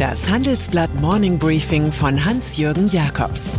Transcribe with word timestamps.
Das 0.00 0.30
Handelsblatt 0.30 0.94
Morning 0.98 1.38
Briefing 1.38 1.92
von 1.92 2.24
Hans-Jürgen 2.24 2.88
Jakobs 2.88 3.50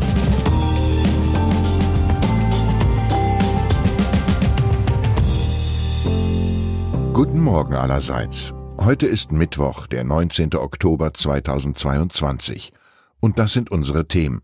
Guten 7.14 7.42
Morgen 7.42 7.76
allerseits. 7.76 8.56
Heute 8.79 9.06
ist 9.06 9.32
Mittwoch, 9.32 9.86
der 9.86 10.04
19. 10.04 10.56
Oktober 10.56 11.14
2022. 11.14 12.73
Und 13.19 13.37
das 13.37 13.54
sind 13.54 13.69
unsere 13.69 14.08
Themen. 14.08 14.42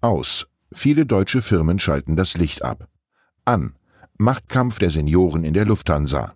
Aus. 0.00 0.48
Viele 0.72 1.06
deutsche 1.06 1.42
Firmen 1.42 1.78
schalten 1.78 2.16
das 2.16 2.36
Licht 2.36 2.64
ab. 2.64 2.88
An. 3.44 3.76
Machtkampf 4.18 4.80
der 4.80 4.90
Senioren 4.90 5.44
in 5.44 5.54
der 5.54 5.64
Lufthansa. 5.64 6.34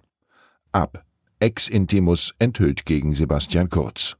Ab. 0.71 1.05
Ex-Intimus 1.41 2.33
enthüllt 2.39 2.87
gegen 2.87 3.13
Sebastian 3.13 3.71
Kurz. 3.71 4.20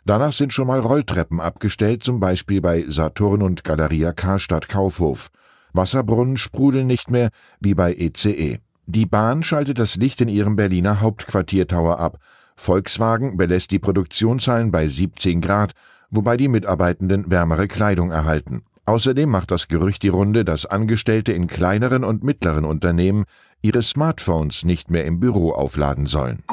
Danach 0.06 0.34
sind 0.34 0.54
schon 0.54 0.68
mal 0.68 0.80
Rolltreppen 0.80 1.40
abgestellt, 1.40 2.04
zum 2.04 2.20
Beispiel 2.20 2.62
bei 2.62 2.86
Saturn 2.88 3.42
und 3.42 3.64
Galeria 3.64 4.14
Karstadt 4.14 4.70
Kaufhof. 4.70 5.30
Wasserbrunnen 5.74 6.38
sprudeln 6.38 6.88
nicht 6.88 7.12
mehr, 7.12 7.30
wie 7.60 7.76
bei 7.76 7.94
ECE. 7.94 8.60
Die 8.86 9.06
Bahn 9.06 9.44
schaltet 9.44 9.80
das 9.80 9.96
Licht 9.96 10.22
in 10.22 10.28
ihrem 10.28 10.56
Berliner 10.56 11.02
Hauptquartiertower 11.02 12.00
ab. 12.00 12.20
Volkswagen 12.56 13.38
belässt 13.38 13.72
die 13.72 13.80
Produktionshallen 13.80 14.72
bei 14.72 14.88
17 14.88 15.42
Grad 15.42 15.74
wobei 16.12 16.38
die 16.38 16.50
Mitarbeitenden 16.50 17.32
wärmere 17.32 17.68
Kleidung 17.68 18.12
erhalten. 18.12 18.64
Außerdem 18.86 19.30
macht 19.30 19.52
das 19.52 19.68
Gerücht 19.68 20.04
die 20.04 20.10
Runde, 20.10 20.44
dass 20.44 20.66
Angestellte 20.66 21.32
in 21.32 21.48
kleineren 21.48 22.04
und 22.04 22.24
mittleren 22.24 22.66
Unternehmen 22.66 23.24
ihre 23.62 23.82
Smartphones 23.82 24.66
nicht 24.66 24.92
mehr 24.92 25.06
im 25.06 25.20
Büro 25.20 25.52
aufladen 25.52 26.06
sollen. 26.06 26.44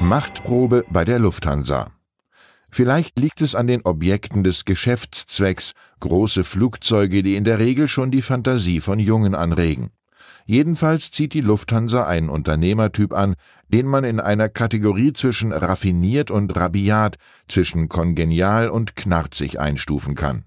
Machtprobe 0.00 0.84
bei 0.90 1.04
der 1.04 1.18
Lufthansa. 1.18 1.90
Vielleicht 2.70 3.18
liegt 3.18 3.42
es 3.42 3.54
an 3.54 3.66
den 3.66 3.82
Objekten 3.82 4.42
des 4.42 4.64
Geschäftszwecks, 4.64 5.72
große 6.00 6.42
Flugzeuge, 6.42 7.22
die 7.22 7.36
in 7.36 7.44
der 7.44 7.58
Regel 7.58 7.86
schon 7.86 8.10
die 8.10 8.22
Fantasie 8.22 8.80
von 8.80 8.98
Jungen 8.98 9.34
anregen. 9.34 9.90
Jedenfalls 10.44 11.10
zieht 11.10 11.34
die 11.34 11.40
Lufthansa 11.40 12.06
einen 12.06 12.28
Unternehmertyp 12.28 13.12
an, 13.12 13.34
den 13.68 13.86
man 13.86 14.04
in 14.04 14.20
einer 14.20 14.48
Kategorie 14.48 15.12
zwischen 15.12 15.52
raffiniert 15.52 16.30
und 16.30 16.56
rabiat, 16.56 17.16
zwischen 17.48 17.88
kongenial 17.88 18.68
und 18.68 18.96
knarzig 18.96 19.60
einstufen 19.60 20.14
kann. 20.14 20.44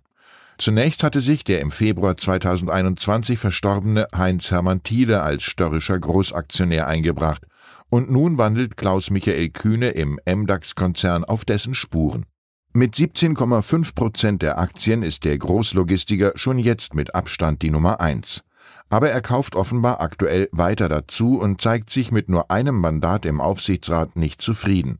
Zunächst 0.57 1.03
hatte 1.03 1.19
sich 1.19 1.44
der 1.44 1.59
im 1.59 1.72
Februar 1.72 2.16
2021 2.16 3.38
verstorbene 3.38 4.07
Heinz-Hermann 4.16 4.84
Thiele 4.84 5.22
als 5.22 5.44
störrischer 5.44 6.00
Großaktionär 6.00 6.88
eingebracht, 6.88 7.45
und 7.89 8.09
nun 8.09 8.38
wandelt 8.38 8.78
Klaus 8.78 9.09
Michael 9.09 9.50
Kühne 9.50 9.89
im 9.89 10.19
MDAX-Konzern 10.25 11.23
auf 11.23 11.45
dessen 11.45 11.73
Spuren. 11.73 12.25
Mit 12.73 12.95
17,5 12.95 13.95
Prozent 13.95 14.41
der 14.41 14.57
Aktien 14.57 15.03
ist 15.03 15.23
der 15.23 15.38
Großlogistiker 15.38 16.34
schon 16.35 16.57
jetzt 16.57 16.94
mit 16.94 17.16
Abstand 17.16 17.61
die 17.61 17.69
Nummer 17.69 18.01
eins 18.01 18.44
aber 18.90 19.09
er 19.09 19.22
kauft 19.22 19.56
offenbar 19.56 20.01
aktuell 20.01 20.50
weiter 20.51 20.90
dazu 20.90 21.40
und 21.40 21.62
zeigt 21.62 21.90
sich 21.90 22.12
mit 22.12 22.29
nur 22.29 22.51
einem 22.51 22.79
Mandat 22.79 23.25
im 23.25 23.41
Aufsichtsrat 23.41 24.16
nicht 24.16 24.41
zufrieden. 24.41 25.00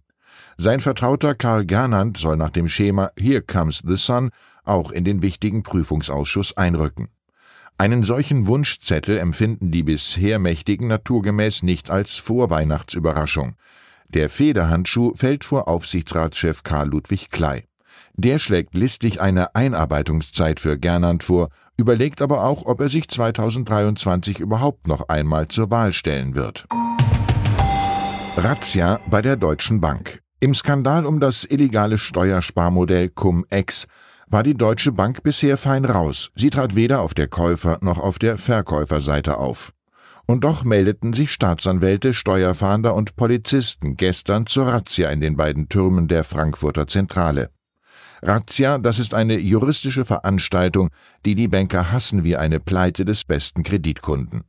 Sein 0.58 0.80
Vertrauter 0.80 1.36
Karl 1.36 1.66
Gernand 1.66 2.18
soll 2.18 2.38
nach 2.38 2.50
dem 2.50 2.68
Schema 2.68 3.12
Here 3.18 3.42
Comes 3.42 3.82
the 3.86 3.98
Sun 3.98 4.32
auch 4.64 4.92
in 4.92 5.04
den 5.04 5.22
wichtigen 5.22 5.64
Prüfungsausschuss 5.64 6.58
einrücken. 6.58 7.10
Einen 7.78 8.04
solchen 8.04 8.48
Wunschzettel 8.48 9.18
empfinden 9.18 9.70
die 9.70 9.84
bisher 9.84 10.40
Mächtigen 10.40 10.88
naturgemäß 10.88 11.64
nicht 11.64 11.90
als 11.92 12.16
Vorweihnachtsüberraschung. 12.16 13.56
Der 14.08 14.30
Federhandschuh 14.30 15.14
fällt 15.14 15.44
vor 15.44 15.68
Aufsichtsratschef 15.68 16.64
Karl 16.64 16.88
Ludwig 16.88 17.30
Klei. 17.32 17.66
Der 18.14 18.40
schlägt 18.40 18.76
listig 18.76 19.20
eine 19.20 19.56
Einarbeitungszeit 19.56 20.62
für 20.62 20.80
Gernand 20.80 21.24
vor, 21.24 21.50
überlegt 21.78 22.22
aber 22.22 22.44
auch, 22.44 22.66
ob 22.66 22.82
er 22.82 22.90
sich 22.90 23.08
2023 23.08 24.40
überhaupt 24.40 24.88
noch 24.88 25.10
einmal 25.10 25.48
zur 25.48 25.70
Wahl 25.72 25.94
stellen 25.94 26.36
wird. 26.36 26.66
Razzia 28.38 29.00
bei 29.10 29.22
der 29.22 29.38
Deutschen 29.38 29.80
Bank. 29.82 30.20
Im 30.40 30.54
Skandal 30.54 31.06
um 31.06 31.20
das 31.20 31.46
illegale 31.46 31.98
Steuersparmodell 31.98 33.10
Cum-Ex 33.10 33.88
war 34.28 34.44
die 34.44 34.56
Deutsche 34.56 34.92
Bank 34.92 35.24
bisher 35.24 35.58
fein 35.58 35.86
raus. 35.86 36.30
Sie 36.36 36.50
trat 36.50 36.76
weder 36.76 37.02
auf 37.02 37.14
der 37.14 37.28
Käufer- 37.28 37.80
noch 37.82 37.98
auf 37.98 38.20
der 38.20 38.38
Verkäuferseite 38.38 39.38
auf. 39.38 39.72
Und 40.28 40.44
doch 40.44 40.64
meldeten 40.64 41.14
sich 41.14 41.32
Staatsanwälte, 41.32 42.14
Steuerfahnder 42.14 42.96
und 42.96 43.16
Polizisten 43.16 43.96
gestern 43.96 44.48
zur 44.48 44.68
Razzia 44.68 45.10
in 45.12 45.22
den 45.22 45.38
beiden 45.38 45.70
Türmen 45.70 46.08
der 46.08 46.24
Frankfurter 46.24 46.88
Zentrale. 46.88 47.50
Razzia, 48.26 48.80
das 48.80 48.98
ist 48.98 49.14
eine 49.14 49.38
juristische 49.38 50.04
Veranstaltung, 50.04 50.90
die 51.26 51.36
die 51.36 51.48
Banker 51.48 51.92
hassen 51.92 52.24
wie 52.24 52.36
eine 52.36 52.60
Pleite 52.60 53.06
des 53.06 53.24
besten 53.24 53.62
Kreditkunden. 53.62 54.46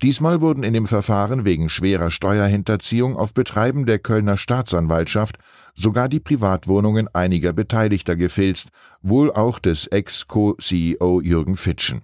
Diesmal 0.00 0.40
wurden 0.40 0.62
in 0.62 0.72
dem 0.72 0.86
Verfahren 0.86 1.44
wegen 1.44 1.68
schwerer 1.68 2.10
Steuerhinterziehung 2.10 3.16
auf 3.16 3.34
Betreiben 3.34 3.84
der 3.84 3.98
Kölner 3.98 4.38
Staatsanwaltschaft 4.38 5.36
sogar 5.74 6.08
die 6.08 6.20
Privatwohnungen 6.20 7.08
einiger 7.14 7.52
Beteiligter 7.52 8.16
gefilzt, 8.16 8.70
wohl 9.02 9.30
auch 9.30 9.58
des 9.58 9.86
Ex-Co-CEO 9.86 11.20
Jürgen 11.20 11.58
Fitschen. 11.58 12.00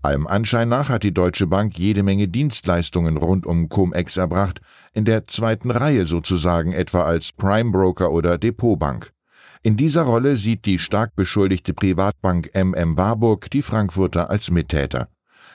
Allem 0.00 0.26
Anschein 0.26 0.70
nach 0.70 0.88
hat 0.88 1.02
die 1.02 1.12
Deutsche 1.12 1.46
Bank 1.46 1.78
jede 1.78 2.02
Menge 2.02 2.28
Dienstleistungen 2.28 3.18
rund 3.18 3.44
um 3.44 3.68
Cum-Ex 3.68 4.16
erbracht, 4.16 4.62
in 4.94 5.04
der 5.04 5.26
zweiten 5.26 5.70
Reihe 5.70 6.06
sozusagen 6.06 6.72
etwa 6.72 7.02
als 7.02 7.32
Prime 7.32 7.72
Broker 7.72 8.10
oder 8.10 8.38
Depotbank. 8.38 9.12
In 9.62 9.76
dieser 9.76 10.02
Rolle 10.02 10.36
sieht 10.36 10.64
die 10.64 10.78
stark 10.78 11.16
beschuldigte 11.16 11.74
Privatbank 11.74 12.50
MM 12.54 12.96
Warburg 12.96 13.50
die 13.50 13.62
Frankfurter 13.62 14.30
als 14.30 14.50
Mittäter. 14.50 15.08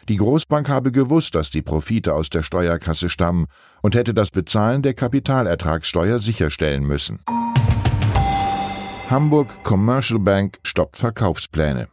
Die 0.10 0.18
Großbank 0.18 0.68
habe 0.68 0.92
gewusst, 0.92 1.36
dass 1.36 1.50
die 1.50 1.62
Profite 1.62 2.16
aus 2.16 2.30
der 2.30 2.44
Steuerkasse 2.44 3.10
stammen 3.10 3.46
und 3.82 3.96
hätte 3.96 4.14
das 4.14 4.32
Bezahlen 4.32 4.82
der 4.82 4.94
Kapitalertragssteuer 4.94 6.20
sicherstellen 6.20 6.84
müssen. 6.84 7.20
Hamburg 9.10 9.64
Commercial 9.64 10.20
Bank 10.20 10.58
stoppt 10.64 10.98
Verkaufspläne. 10.98 11.88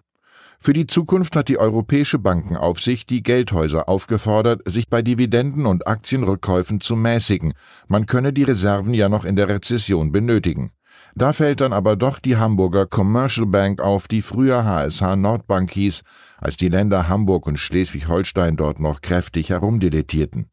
Für 0.61 0.73
die 0.73 0.87
Zukunft 0.87 1.37
hat 1.37 1.49
die 1.49 1.59
Europäische 1.59 2.19
Bankenaufsicht 2.19 3.11
die 3.11 3.23
Geldhäuser 3.23 3.89
aufgefordert, 3.89 4.63
sich 4.65 4.89
bei 4.89 5.03
Dividenden 5.03 5.67
und 5.67 5.87
Aktienrückkäufen 5.87 6.81
zu 6.81 6.97
mäßigen. 6.97 7.55
Man 7.87 8.07
könne 8.07 8.33
die 8.33 8.43
Reserven 8.43 8.93
ja 8.95 9.09
noch 9.09 9.25
in 9.25 9.37
der 9.37 9.49
Rezession 9.49 10.11
benötigen. 10.11 10.73
Da 11.15 11.33
fällt 11.33 11.61
dann 11.61 11.73
aber 11.73 11.97
doch 11.97 12.19
die 12.19 12.37
Hamburger 12.37 12.87
Commercial 12.87 13.47
Bank 13.47 13.81
auf, 13.81 14.09
die 14.09 14.23
früher 14.23 14.65
HSH 14.65 15.17
Nordbank 15.17 15.73
hieß, 15.73 16.03
als 16.39 16.57
die 16.57 16.69
Länder 16.69 17.09
Hamburg 17.09 17.47
und 17.47 17.59
Schleswig-Holstein 17.59 18.57
dort 18.57 18.79
noch 18.79 19.01
kräftig 19.01 19.51
herumdilettierten. 19.51 20.49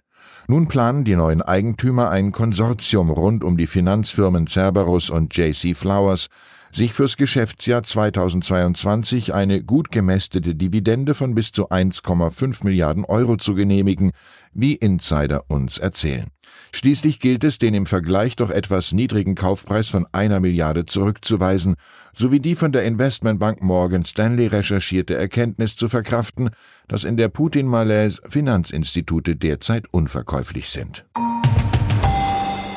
Nun 0.47 0.67
planen 0.67 1.03
die 1.03 1.15
neuen 1.15 1.41
Eigentümer 1.41 2.09
ein 2.09 2.31
Konsortium 2.31 3.09
rund 3.09 3.43
um 3.43 3.57
die 3.57 3.67
Finanzfirmen 3.67 4.47
Cerberus 4.47 5.09
und 5.09 5.35
JC 5.35 5.75
Flowers. 5.75 6.27
sich 6.71 6.93
fürs 6.93 7.15
Geschäftsjahr 7.15 7.83
2022 7.83 9.33
eine 9.33 9.63
gut 9.63 9.91
gemästete 9.91 10.55
Dividende 10.55 11.13
von 11.13 11.33
bis 11.33 11.53
zu 11.53 11.69
1,5 11.69 12.65
Milliarden 12.65 13.05
Euro 13.05 13.37
zu 13.37 13.55
genehmigen, 13.55 14.11
wie 14.51 14.75
Insider 14.75 15.45
uns 15.47 15.77
erzählen. 15.77 16.27
Schließlich 16.73 17.19
gilt 17.19 17.43
es, 17.43 17.57
den 17.57 17.73
im 17.73 17.85
Vergleich 17.85 18.35
doch 18.35 18.49
etwas 18.49 18.91
niedrigen 18.91 19.35
Kaufpreis 19.35 19.89
von 19.89 20.05
einer 20.11 20.39
Milliarde 20.39 20.85
zurückzuweisen, 20.85 21.75
sowie 22.15 22.39
die 22.39 22.55
von 22.55 22.71
der 22.71 22.83
Investmentbank 22.83 23.61
Morgan 23.61 24.05
Stanley 24.05 24.47
recherchierte 24.47 25.15
Erkenntnis 25.15 25.75
zu 25.75 25.87
verkraften, 25.87 26.49
dass 26.87 27.03
in 27.03 27.17
der 27.17 27.29
Putin-Malaise 27.29 28.21
Finanzinstitute 28.27 29.35
derzeit 29.35 29.85
unverkäuflich 29.91 30.69
sind. 30.69 31.05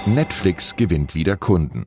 Netflix 0.07 0.77
gewinnt 0.77 1.15
wieder 1.15 1.37
Kunden. 1.37 1.85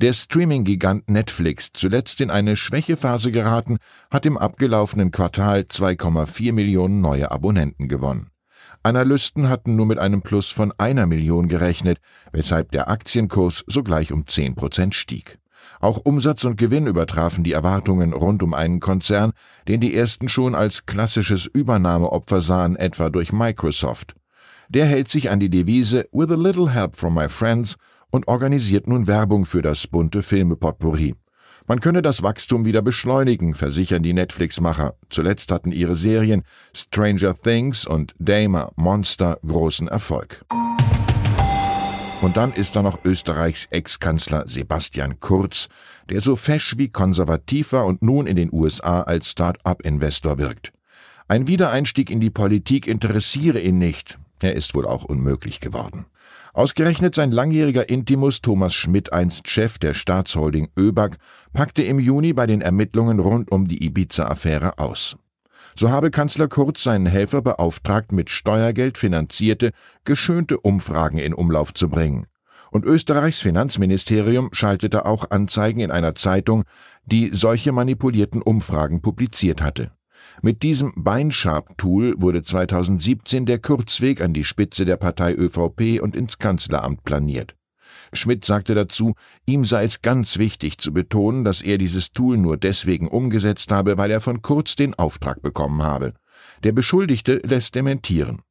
Der 0.00 0.12
Streaming-Gigant 0.12 1.10
Netflix, 1.10 1.70
zuletzt 1.72 2.20
in 2.20 2.30
eine 2.30 2.56
Schwächephase 2.56 3.32
geraten, 3.32 3.78
hat 4.12 4.26
im 4.26 4.38
abgelaufenen 4.38 5.10
Quartal 5.10 5.62
2,4 5.62 6.52
Millionen 6.52 7.00
neue 7.00 7.32
Abonnenten 7.32 7.88
gewonnen. 7.88 8.30
Analysten 8.82 9.48
hatten 9.48 9.76
nur 9.76 9.86
mit 9.86 9.98
einem 9.98 10.22
Plus 10.22 10.50
von 10.50 10.72
einer 10.78 11.06
Million 11.06 11.48
gerechnet, 11.48 11.98
weshalb 12.32 12.70
der 12.70 12.88
Aktienkurs 12.88 13.64
sogleich 13.66 14.12
um 14.12 14.26
10 14.26 14.54
Prozent 14.54 14.94
stieg. 14.94 15.38
Auch 15.80 15.98
Umsatz 16.04 16.44
und 16.44 16.56
Gewinn 16.56 16.86
übertrafen 16.86 17.44
die 17.44 17.52
Erwartungen 17.52 18.12
rund 18.12 18.42
um 18.42 18.54
einen 18.54 18.80
Konzern, 18.80 19.32
den 19.68 19.80
die 19.80 19.94
ersten 19.94 20.28
schon 20.28 20.54
als 20.54 20.86
klassisches 20.86 21.46
Übernahmeopfer 21.46 22.40
sahen, 22.40 22.76
etwa 22.76 23.10
durch 23.10 23.32
Microsoft. 23.32 24.14
Der 24.68 24.86
hält 24.86 25.08
sich 25.08 25.30
an 25.30 25.40
die 25.40 25.50
Devise 25.50 26.06
With 26.12 26.30
a 26.30 26.36
little 26.36 26.70
help 26.70 26.96
from 26.96 27.14
my 27.14 27.28
friends 27.28 27.76
und 28.10 28.28
organisiert 28.28 28.86
nun 28.86 29.06
Werbung 29.06 29.46
für 29.46 29.62
das 29.62 29.86
bunte 29.86 30.22
Filmepotpourri. 30.22 31.14
Man 31.68 31.80
könne 31.80 32.00
das 32.00 32.22
Wachstum 32.22 32.64
wieder 32.64 32.80
beschleunigen, 32.80 33.54
versichern 33.54 34.02
die 34.02 34.14
Netflix-Macher. 34.14 34.94
Zuletzt 35.10 35.52
hatten 35.52 35.70
ihre 35.70 35.96
Serien 35.96 36.44
Stranger 36.74 37.36
Things 37.36 37.84
und 37.84 38.14
Damer 38.18 38.72
Monster 38.76 39.38
großen 39.46 39.86
Erfolg. 39.86 40.46
Und 42.22 42.38
dann 42.38 42.54
ist 42.54 42.74
da 42.74 42.80
noch 42.80 43.04
Österreichs 43.04 43.66
Ex-Kanzler 43.66 44.44
Sebastian 44.46 45.20
Kurz, 45.20 45.68
der 46.08 46.22
so 46.22 46.36
fesch 46.36 46.78
wie 46.78 46.88
konservativ 46.88 47.72
war 47.72 47.84
und 47.84 48.00
nun 48.00 48.26
in 48.26 48.36
den 48.36 48.50
USA 48.50 49.02
als 49.02 49.32
Start-up-Investor 49.32 50.38
wirkt. 50.38 50.72
Ein 51.28 51.48
Wiedereinstieg 51.48 52.08
in 52.08 52.20
die 52.20 52.30
Politik 52.30 52.86
interessiere 52.86 53.60
ihn 53.60 53.76
nicht. 53.76 54.18
Er 54.40 54.54
ist 54.54 54.74
wohl 54.74 54.86
auch 54.86 55.04
unmöglich 55.04 55.60
geworden. 55.60 56.06
Ausgerechnet 56.52 57.14
sein 57.14 57.30
langjähriger 57.30 57.88
Intimus 57.88 58.40
Thomas 58.40 58.74
Schmidt, 58.74 59.12
einst 59.12 59.48
Chef 59.48 59.78
der 59.78 59.94
Staatsholding 59.94 60.68
ÖBAG, 60.76 61.16
packte 61.52 61.82
im 61.82 61.98
Juni 61.98 62.32
bei 62.32 62.46
den 62.46 62.62
Ermittlungen 62.62 63.20
rund 63.20 63.52
um 63.52 63.68
die 63.68 63.84
Ibiza-Affäre 63.84 64.78
aus. 64.78 65.16
So 65.76 65.90
habe 65.90 66.10
Kanzler 66.10 66.48
Kurz 66.48 66.82
seinen 66.82 67.06
Helfer 67.06 67.42
beauftragt, 67.42 68.12
mit 68.12 68.30
Steuergeld 68.30 68.98
finanzierte, 68.98 69.70
geschönte 70.04 70.58
Umfragen 70.58 71.18
in 71.18 71.34
Umlauf 71.34 71.72
zu 71.74 71.88
bringen. 71.88 72.26
Und 72.70 72.84
Österreichs 72.84 73.40
Finanzministerium 73.40 74.50
schaltete 74.52 75.06
auch 75.06 75.30
Anzeigen 75.30 75.80
in 75.80 75.90
einer 75.90 76.14
Zeitung, 76.14 76.64
die 77.04 77.30
solche 77.32 77.72
manipulierten 77.72 78.42
Umfragen 78.42 79.00
publiziert 79.00 79.62
hatte. 79.62 79.92
Mit 80.40 80.62
diesem 80.62 80.92
Beinschab-Tool 80.96 82.14
wurde 82.18 82.42
2017 82.42 83.44
der 83.44 83.58
Kurzweg 83.58 84.22
an 84.22 84.32
die 84.32 84.44
Spitze 84.44 84.84
der 84.84 84.96
Partei 84.96 85.34
ÖVP 85.34 86.00
und 86.00 86.14
ins 86.14 86.38
Kanzleramt 86.38 87.02
planiert. 87.02 87.56
Schmidt 88.12 88.44
sagte 88.44 88.74
dazu, 88.74 89.14
ihm 89.46 89.64
sei 89.64 89.84
es 89.84 90.00
ganz 90.00 90.38
wichtig 90.38 90.78
zu 90.78 90.92
betonen, 90.92 91.44
dass 91.44 91.60
er 91.60 91.76
dieses 91.76 92.12
Tool 92.12 92.38
nur 92.38 92.56
deswegen 92.56 93.08
umgesetzt 93.08 93.72
habe, 93.72 93.98
weil 93.98 94.10
er 94.10 94.20
von 94.20 94.40
Kurz 94.40 94.76
den 94.76 94.94
Auftrag 94.94 95.42
bekommen 95.42 95.82
habe. 95.82 96.14
Der 96.62 96.72
Beschuldigte 96.72 97.40
lässt 97.44 97.74
dementieren. 97.74 98.42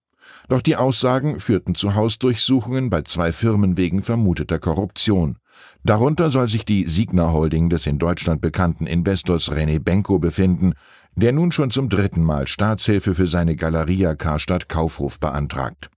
Doch 0.49 0.61
die 0.61 0.75
Aussagen 0.75 1.39
führten 1.39 1.75
zu 1.75 1.95
Hausdurchsuchungen 1.95 2.89
bei 2.89 3.01
zwei 3.01 3.31
Firmen 3.31 3.77
wegen 3.77 4.03
vermuteter 4.03 4.59
Korruption. 4.59 5.37
Darunter 5.83 6.29
soll 6.29 6.47
sich 6.47 6.65
die 6.65 6.85
Signa 6.85 7.31
Holding 7.31 7.69
des 7.69 7.87
in 7.87 7.97
Deutschland 7.97 8.41
bekannten 8.41 8.87
Investors 8.87 9.51
René 9.51 9.79
Benko 9.79 10.19
befinden, 10.19 10.73
der 11.17 11.31
nun 11.31 11.51
schon 11.51 11.71
zum 11.71 11.89
dritten 11.89 12.23
Mal 12.23 12.47
Staatshilfe 12.47 13.15
für 13.15 13.25
seine 13.25 13.55
Galeria 13.55 14.13
Karstadt 14.13 14.69
Kaufhof 14.69 15.19
beantragt. 15.19 15.89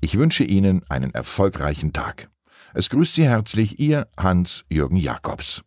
Ich 0.00 0.18
wünsche 0.18 0.42
Ihnen 0.42 0.82
einen 0.88 1.14
erfolgreichen 1.14 1.92
Tag. 1.92 2.28
Es 2.74 2.90
grüßt 2.90 3.14
Sie 3.14 3.28
herzlich 3.28 3.78
Ihr 3.78 4.08
Hans-Jürgen 4.18 4.96
Jakobs. 4.96 5.62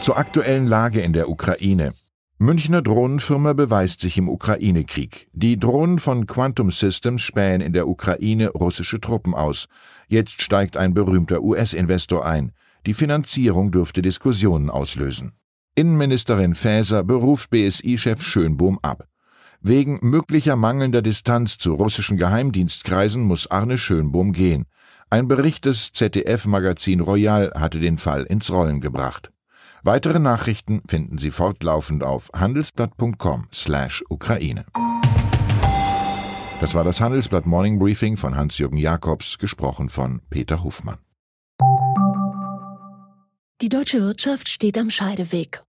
Zur 0.00 0.16
aktuellen 0.16 0.68
Lage 0.68 1.00
in 1.00 1.12
der 1.12 1.28
Ukraine. 1.28 1.94
Münchner 2.38 2.80
Drohnenfirma 2.80 3.54
beweist 3.54 4.02
sich 4.02 4.18
im 4.18 4.28
Ukraine-Krieg. 4.28 5.28
Die 5.32 5.58
Drohnen 5.58 5.98
von 5.98 6.26
Quantum 6.26 6.70
Systems 6.70 7.22
spähen 7.22 7.60
in 7.60 7.72
der 7.72 7.88
Ukraine 7.88 8.50
russische 8.50 9.00
Truppen 9.00 9.34
aus. 9.34 9.66
Jetzt 10.06 10.42
steigt 10.42 10.76
ein 10.76 10.94
berühmter 10.94 11.42
US-Investor 11.42 12.24
ein. 12.24 12.52
Die 12.86 12.94
Finanzierung 12.94 13.72
dürfte 13.72 14.00
Diskussionen 14.00 14.70
auslösen. 14.70 15.32
Innenministerin 15.78 16.54
Faeser 16.54 17.04
beruft 17.04 17.50
BSI-Chef 17.50 18.22
Schönbohm 18.22 18.78
ab. 18.80 19.06
Wegen 19.60 19.98
möglicher 20.00 20.56
mangelnder 20.56 21.02
Distanz 21.02 21.58
zu 21.58 21.74
russischen 21.74 22.16
Geheimdienstkreisen 22.16 23.22
muss 23.22 23.50
Arne 23.50 23.76
Schönbohm 23.76 24.32
gehen. 24.32 24.64
Ein 25.10 25.28
Bericht 25.28 25.66
des 25.66 25.92
ZDF-Magazin 25.92 27.00
Royal 27.00 27.52
hatte 27.54 27.78
den 27.78 27.98
Fall 27.98 28.24
ins 28.24 28.50
Rollen 28.50 28.80
gebracht. 28.80 29.30
Weitere 29.82 30.18
Nachrichten 30.18 30.80
finden 30.88 31.18
Sie 31.18 31.30
fortlaufend 31.30 32.02
auf 32.02 32.30
handelsblatt.com/ukraine. 32.34 34.64
Das 36.62 36.74
war 36.74 36.84
das 36.84 37.02
Handelsblatt 37.02 37.44
Morning 37.44 37.78
Briefing 37.78 38.16
von 38.16 38.34
Hans-Jürgen 38.34 38.78
Jakobs, 38.78 39.36
gesprochen 39.36 39.90
von 39.90 40.22
Peter 40.30 40.64
Hofmann. 40.64 40.96
Die 43.60 43.68
deutsche 43.68 44.00
Wirtschaft 44.00 44.48
steht 44.48 44.78
am 44.78 44.88
Scheideweg. 44.88 45.65